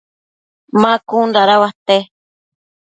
[0.81, 1.97] ma cun dada uate?